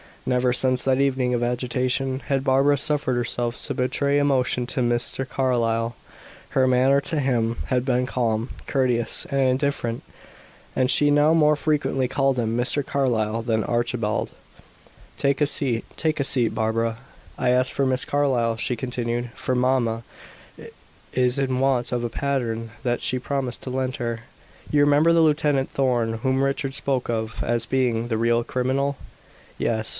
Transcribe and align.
Never, 0.25 0.53
since 0.53 0.83
that 0.83 1.01
evening 1.01 1.33
of 1.33 1.41
agitation, 1.43 2.19
had 2.21 2.43
Barbara 2.43 2.77
suffered 2.77 3.15
herself 3.15 3.61
to 3.63 3.73
betray 3.73 4.17
emotion 4.19 4.67
to 4.67 4.79
Mr. 4.81 5.27
Carlyle; 5.27 5.95
her 6.49 6.67
manner 6.67 7.01
to 7.01 7.19
him 7.19 7.55
had 7.67 7.85
been 7.85 8.05
calm, 8.05 8.49
courteous, 8.67 9.25
and 9.29 9.39
indifferent. 9.41 10.03
And 10.75 10.89
she 10.91 11.09
now 11.09 11.33
more 11.33 11.55
frequently 11.55 12.07
called 12.07 12.37
him 12.37 12.55
"Mr. 12.57 12.85
Carlyle" 12.85 13.41
than 13.41 13.63
"Archibald." 13.63 14.31
"Take 15.17 15.41
a 15.41 15.47
seat 15.47 15.85
take 15.97 16.19
a 16.19 16.23
seat, 16.23 16.49
Barbara." 16.53 16.99
"I 17.37 17.49
asked 17.49 17.73
for 17.73 17.85
Miss 17.87 18.05
Carlyle," 18.05 18.57
she 18.57 18.75
continued, 18.75 19.31
"for 19.35 19.55
mamma 19.55 20.03
is 21.13 21.39
in 21.39 21.59
want 21.59 21.91
of 21.91 22.03
a 22.03 22.09
pattern 22.09 22.71
that 22.83 23.01
she 23.03 23.17
promised 23.19 23.61
to 23.63 23.69
lend 23.71 23.95
her. 23.97 24.21
You 24.71 24.81
remember 24.81 25.13
the 25.13 25.21
Lieutenant 25.21 25.71
Thorn 25.71 26.19
whom 26.19 26.43
Richard 26.43 26.73
spoke 26.75 27.09
of 27.09 27.43
as 27.43 27.65
being 27.65 28.07
the 28.07 28.17
real 28.19 28.43
criminal?" 28.43 28.97
"Yes." 29.57 29.89